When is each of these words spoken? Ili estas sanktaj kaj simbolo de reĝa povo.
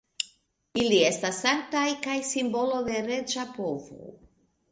Ili 0.83 1.01
estas 1.09 1.41
sanktaj 1.43 1.83
kaj 2.07 2.15
simbolo 2.29 2.81
de 2.89 3.05
reĝa 3.09 3.47
povo. 3.61 4.11